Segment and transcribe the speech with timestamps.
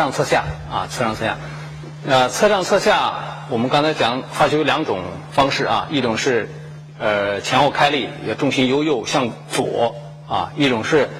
[0.00, 1.36] 上侧下啊，侧上侧下。
[2.08, 6.48] 呃，侧上侧下，我们刚才讲发球有两种方式啊，一种是
[6.98, 9.94] 呃前后开力，也重心由右向左
[10.26, 11.10] 啊；一种是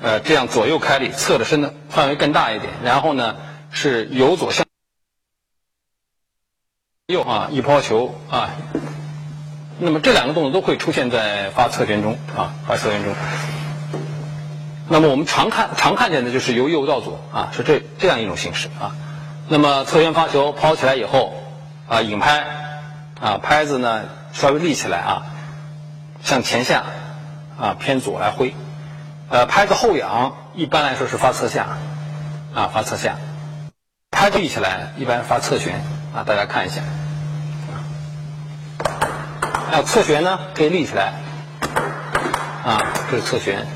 [0.00, 2.72] 呃这样左右开力，侧的身的范围更大一点。
[2.82, 3.36] 然后呢
[3.70, 4.64] 是由左向
[7.08, 8.48] 右啊，一抛球啊。
[9.78, 13.12] 那么这两个动作都会出现在发侧旋中啊，发侧旋中。
[14.86, 18.94] 那么我们常看常看见的就是由右到左啊，是这这样一种形式啊。
[19.48, 21.34] 那么侧旋发球抛起来以后
[21.88, 22.44] 啊，引拍
[23.20, 24.02] 啊，拍子呢
[24.32, 25.22] 稍微立起来啊，
[26.22, 26.84] 向前下
[27.58, 28.54] 啊偏左来挥。
[29.30, 31.78] 呃，拍子后仰一般来说是发侧下
[32.54, 33.16] 啊，发侧下。
[34.10, 35.82] 拍立起来一般发侧旋
[36.14, 36.82] 啊，大家看一下。
[39.72, 41.14] 啊侧旋呢，可以立起来
[42.64, 42.80] 啊，
[43.10, 43.66] 这是侧旋。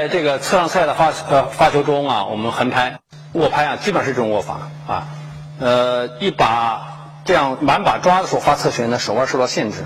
[0.00, 3.00] 在这个侧上赛的发呃发球中啊，我们横拍、
[3.34, 5.08] 握拍啊，基本上是这种握法啊。
[5.58, 9.84] 呃，一把这样满把抓的时候发侧旋呢，手腕受到限制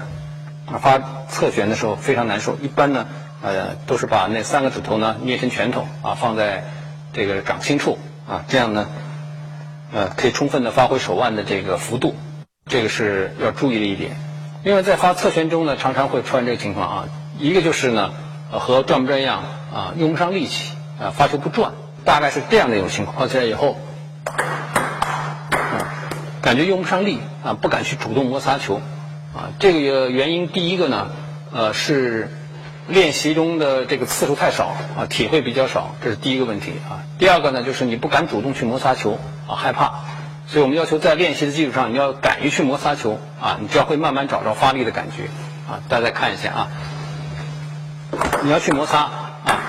[0.70, 2.56] 啊，发侧旋的时候非常难受。
[2.62, 3.08] 一般呢，
[3.42, 6.62] 呃，都是把那三个指头呢捏成拳头啊，放在
[7.12, 7.98] 这个掌心处
[8.28, 8.86] 啊，这样呢，
[9.92, 12.14] 呃，可以充分的发挥手腕的这个幅度，
[12.70, 14.12] 这个是要注意的一点。
[14.62, 17.04] 另外，在发侧旋中呢，常常会出现这个情况啊，
[17.40, 18.12] 一个就是呢，
[18.58, 19.42] 和转不转样。
[19.74, 21.72] 啊，用不上力气，啊，发球不转，
[22.04, 23.16] 大概是这样的一种情况。
[23.16, 23.76] 抛起来以后，
[25.50, 25.90] 啊，
[26.42, 28.80] 感觉用不上力，啊，不敢去主动摩擦球，
[29.34, 31.08] 啊，这个原因第一个呢，
[31.52, 32.30] 呃，是
[32.86, 37.02] 练习中的这个次数太少，啊，体会比较少，这是第一个问题啊。
[37.18, 40.04] 第二个呢，就是你不敢主动去摩擦球，啊，害怕，
[40.46, 45.24] 所以我们要求在练习的基础上，你要敢于去摩擦球，啊，你就要会慢慢找着发力的感觉，
[45.68, 46.68] 啊，大家看一下啊，
[48.42, 48.98] 你要去摩擦。
[49.44, 49.60] 啊，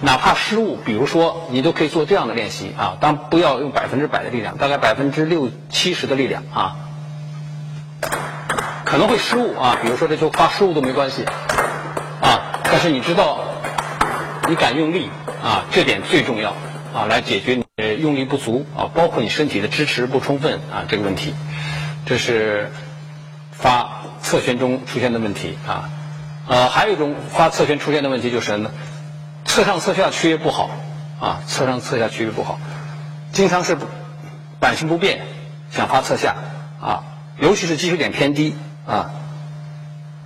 [0.00, 6.76] 哪怕失误，比如说你都可以做这样的练习啊，当不要用百分之百的力量，大概百分之六七十的力量啊，
[8.84, 11.24] 可能会失误啊，比如说这球发失误都没关系
[12.20, 13.40] 啊，但是你知道
[14.48, 15.10] 你敢用力
[15.42, 16.50] 啊，这点最重要
[16.94, 17.64] 啊，来解决你
[18.00, 21.34] 用力不足啊，包括你身体的支持不充分啊这个问题，
[22.06, 22.70] 这是
[23.50, 25.90] 发侧旋中出现的问题啊，
[26.46, 28.70] 呃，还有一种发侧旋出现的问题就是呢。
[29.46, 30.70] 侧上侧下区别不好，
[31.20, 32.58] 啊，侧上侧下区别不好，
[33.30, 33.76] 经常是
[34.58, 35.20] 板型不变，
[35.70, 36.34] 想发侧下，
[36.80, 37.04] 啊，
[37.38, 38.56] 尤其是击球点偏低，
[38.86, 39.10] 啊，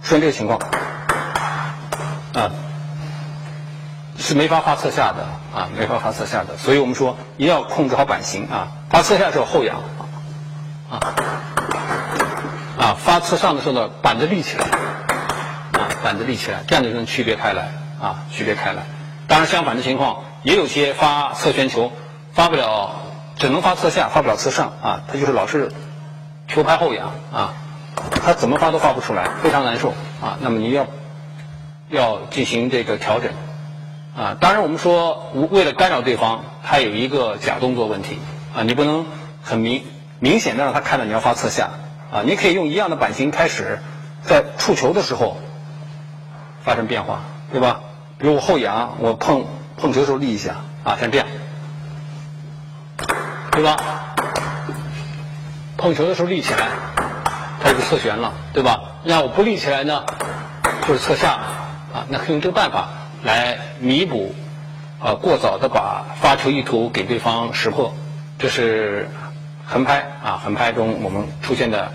[0.03, 0.61] 出现这个情况，
[2.33, 2.53] 啊，
[4.19, 9.83] 是没法发侧下的，啊，没法发侧下的，所以我们说一定要控制好板型，啊，发侧下的时候后仰，
[10.89, 11.01] 啊，
[12.79, 14.65] 啊，发侧上的时候呢，板子立起来，
[16.09, 17.69] 板子立起来，这样就能区别开来，
[18.01, 18.85] 啊，区别开来。
[19.27, 21.93] 当然，相反的情况也有些发侧旋球
[22.33, 22.93] 发不了，
[23.37, 25.03] 只能发侧下，发不了侧上啊。
[25.07, 25.71] 他就是老是
[26.47, 27.53] 球拍后仰啊，
[28.25, 29.91] 他怎么发都发不出来，非常难受
[30.23, 30.39] 啊。
[30.41, 30.87] 那么你要
[31.91, 33.31] 要进行这个调整
[34.17, 34.35] 啊。
[34.41, 38.19] 当然，我们说无为了干扰对方，他有一个假动作问题
[38.57, 39.05] 啊，你不能
[39.43, 39.83] 很明
[40.21, 41.69] 明显的让他看到你要发侧下
[42.11, 42.23] 啊。
[42.25, 43.81] 你可以用一样的板型开始，
[44.23, 45.37] 在触球的时候
[46.69, 47.21] 发生变化，
[47.51, 47.81] 对吧？
[48.19, 49.47] 比如我后仰，我碰
[49.79, 51.27] 碰球的时候立一下啊，像这样，
[53.53, 53.79] 对吧？
[55.79, 56.69] 碰球的时候立起来，
[57.63, 58.81] 它就侧旋了，对吧？
[59.03, 60.05] 那我不立起来呢，
[60.87, 61.39] 就是侧下
[61.95, 62.05] 啊。
[62.11, 62.89] 那可以用这个办法
[63.23, 64.35] 来弥补
[65.01, 67.95] 啊过早的把发球意图给对方识破。
[68.39, 69.09] 这是
[69.65, 71.91] 横拍啊，横拍中我们出现的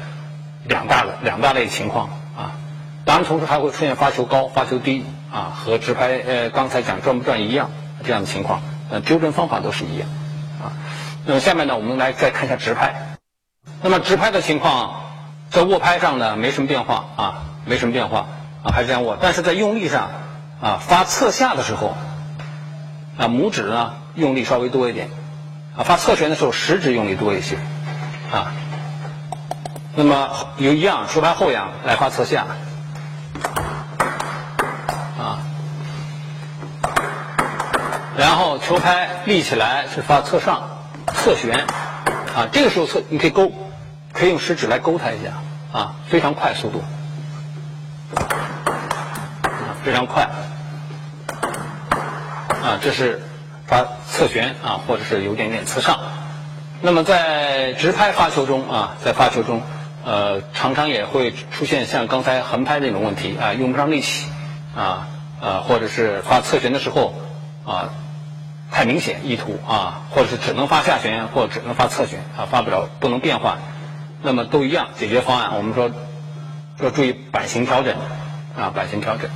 [0.63, 2.09] 两大两大类情况。
[3.05, 5.05] 当然，同时还会出现发球高、发球低。
[5.33, 7.71] 啊，和直拍呃刚才讲转不转一样
[8.03, 10.07] 这样的情况，呃纠正方法都是一样，
[10.61, 10.77] 啊，
[11.25, 13.17] 那么下面呢我们来再看一下直拍，
[13.81, 15.01] 那么直拍的情况
[15.49, 18.27] 在握拍上呢没什么变化啊，没什么变化
[18.61, 20.11] 啊还是这样握，但是在用力上
[20.61, 21.95] 啊发侧下的时候
[23.17, 25.09] 啊拇指呢用力稍微多一点
[25.75, 27.55] 啊发侧旋的时候食指用力多一些
[28.31, 28.53] 啊，
[29.95, 32.45] 那么有一样出拍后仰来发侧下。
[38.17, 40.69] 然后球拍立起来是发侧上，
[41.13, 41.65] 侧旋，
[42.35, 43.51] 啊，这个时候侧你可以勾，
[44.13, 46.83] 可以用食指来勾它一下，啊，非常快速度，
[49.83, 50.29] 非常快，
[52.61, 53.21] 啊，这是
[53.65, 55.99] 发侧旋啊，或者是有点点侧上。
[56.81, 59.61] 那么在直拍发球中啊，在发球中，
[60.05, 64.27] 呃，常常也会出现像刚才横拍那种问题啊，用不上力气，
[64.75, 65.07] 啊。
[65.41, 67.13] 呃，或者是发侧旋的时候
[67.65, 67.89] 啊
[68.71, 73.59] 太明显意图啊，或者是只能发下旋或者只能发侧旋啊，发不了不能变换，
[74.23, 75.91] 那么都一样，解决方案我们说
[76.79, 77.95] 要注意版型调整
[78.57, 79.29] 啊，版型调整。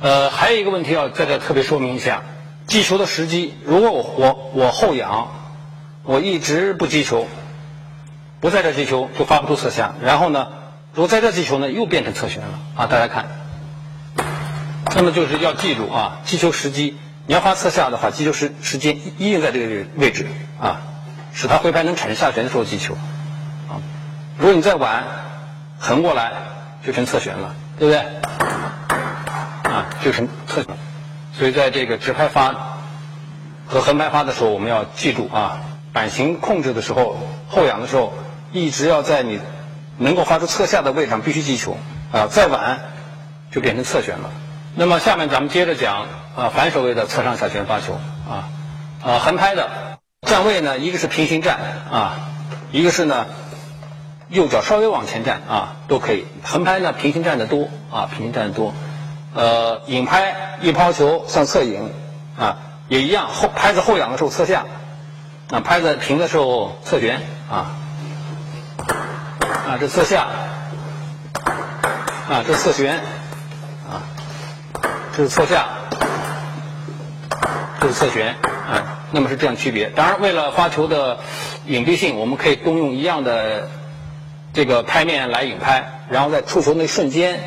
[0.00, 2.22] 呃，还有一个问题要在这特别说明一下，
[2.66, 5.28] 击球的时机，如果我我我后仰，
[6.04, 7.26] 我一直不击球，
[8.38, 10.48] 不在这击球就发不出侧下，然后呢，
[10.94, 13.26] 如果在这击球呢，又变成侧旋了啊，大家看。
[14.94, 20.26] 那么就是要记住啊，击球时机，你要发侧下的话，击球时时间一定在这个位置
[20.60, 20.80] 啊，
[21.34, 22.94] 使它挥拍能产生下旋的时候击球
[23.68, 23.82] 啊。
[24.38, 25.04] 如果你再晚
[25.78, 26.32] 横过来，
[26.86, 28.00] 就成侧旋了，对不对？
[29.72, 30.76] 啊，就成侧旋。
[31.36, 32.78] 所以在这个直拍发
[33.66, 35.60] 和横拍发的时候，我们要记住啊，
[35.92, 37.18] 板型控制的时候，
[37.48, 38.14] 后仰的时候，
[38.52, 39.40] 一直要在你
[39.98, 41.76] 能够发出侧下的位置上必须击球
[42.12, 42.80] 啊，再晚
[43.50, 44.30] 就变成侧旋了。
[44.78, 46.06] 那么下面咱们接着讲
[46.36, 48.44] 啊，反手位的侧上下旋发球啊，
[49.02, 49.70] 啊横拍的
[50.20, 51.58] 站位呢，一个是平行站
[51.90, 52.12] 啊，
[52.72, 53.24] 一个是呢
[54.28, 56.26] 右脚稍微往前站啊，都可以。
[56.44, 58.74] 横拍呢平行站的多啊，平行站的多。
[59.34, 61.90] 呃，引拍一抛球向侧引
[62.38, 62.58] 啊，
[62.88, 64.66] 也一样，后拍子后仰的时候侧下，
[65.50, 67.72] 啊拍子平的时候侧旋啊，
[69.48, 70.26] 啊这侧下，
[72.28, 73.00] 啊这侧旋，
[75.16, 75.66] 这是侧下，
[77.80, 79.88] 这是侧旋啊，那么是这样区别。
[79.88, 81.20] 当然，为了发球的
[81.64, 83.70] 隐蔽性，我们可以动用一样的
[84.52, 87.40] 这个拍面来引拍，然后在触球那瞬间。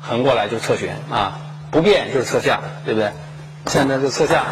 [0.00, 1.38] 横过来就是侧旋啊，
[1.70, 3.12] 不变就是侧下，对不对？
[3.66, 4.42] 现在是侧下，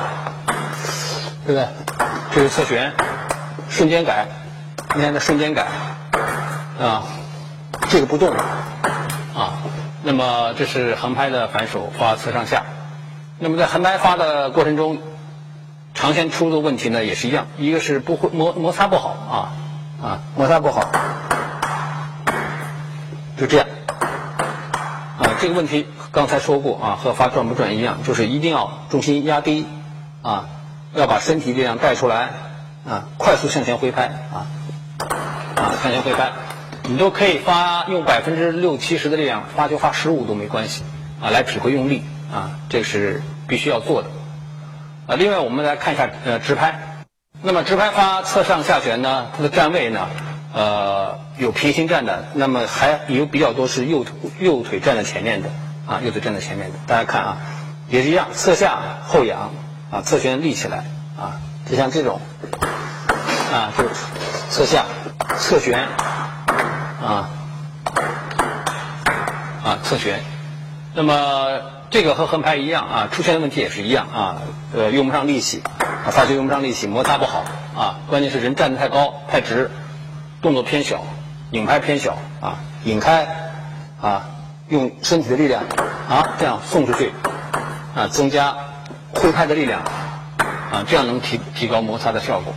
[1.47, 1.67] 对不对？
[2.35, 2.93] 这是侧旋，
[3.71, 4.29] 瞬间改，
[4.95, 5.67] 你看它瞬间改
[6.79, 7.03] 啊，
[7.89, 8.33] 这个不动。
[10.03, 12.63] 那么这是横拍的反手发侧上下。
[13.39, 14.99] 那么在横拍发的过程中，
[15.95, 19.53] 常见出的问题呢也是一样，一个是不会摩摩擦不好啊
[20.03, 20.91] 啊，摩擦不好，
[23.37, 23.67] 就这样
[25.19, 25.37] 啊。
[25.41, 29.67] 这个问题刚才说过啊，和发转不转一样，就是一定要重心压低，
[30.23, 30.49] 啊，
[30.95, 32.31] 要把身体力量带出来，
[32.89, 34.47] 啊，快速向前挥拍，啊，
[35.57, 36.33] 啊，向前挥拍，
[36.91, 40.83] 你都可以发用百分之六七十的力量发球发失误都没关系，
[41.23, 42.03] 啊，来体会用力，
[42.33, 44.09] 啊，这是必须要做的，
[45.07, 47.05] 啊，另外我们来看一下呃直拍，
[47.43, 50.09] 那么直拍发侧上下旋呢，它的站位呢？
[50.53, 54.05] 呃，有平行站的，那么还有比较多是右
[54.41, 55.49] 右腿站在前面的
[55.87, 56.79] 啊，右腿站在前面的。
[56.89, 57.37] 大家看啊，
[57.89, 59.53] 也是一样，侧下后仰
[59.93, 60.79] 啊，侧旋立起来
[61.17, 61.39] 啊，
[61.71, 62.21] 就像这种
[63.53, 63.85] 啊，就
[64.51, 64.87] 侧下
[65.39, 65.87] 侧旋
[67.11, 67.31] 啊
[69.65, 70.21] 啊侧旋。
[70.95, 71.61] 那么
[71.91, 74.43] 这个和横拍一样啊，出现的问题也是一样啊，
[74.77, 75.63] 呃，用不上力气
[76.07, 77.45] 啊，发球用不上力气，摩擦不好
[77.77, 79.71] 啊，关键是人站得太高太直。
[80.43, 81.05] 动作偏小，
[81.51, 83.29] 引拍偏小啊，引开
[84.01, 84.25] 啊，
[84.69, 85.65] 用身体的力量
[86.09, 87.13] 啊，这样送出去
[87.95, 88.57] 啊，增加
[89.13, 89.83] 挥拍的力量
[90.73, 92.55] 啊，这样能提提高摩擦的效果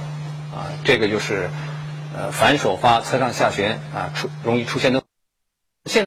[0.56, 1.50] 啊，这个就是
[2.16, 5.03] 呃反手发侧上下旋啊出容易出现的。